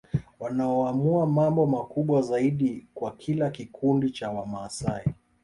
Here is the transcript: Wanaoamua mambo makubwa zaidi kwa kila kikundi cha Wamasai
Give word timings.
Wanaoamua 0.39 1.25
mambo 1.25 1.65
makubwa 1.65 2.21
zaidi 2.21 2.87
kwa 2.93 3.11
kila 3.11 3.49
kikundi 3.49 4.09
cha 4.11 4.29
Wamasai 4.29 5.05